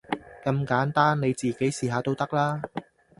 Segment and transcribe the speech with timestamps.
[0.43, 2.63] 咁簡單，你自己試下都得啦